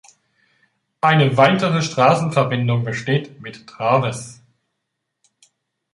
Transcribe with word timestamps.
Eine 0.99 1.37
weitere 1.37 1.83
Straßenverbindung 1.83 2.83
besteht 2.83 3.39
mit 3.39 3.67
Traves. 3.67 4.41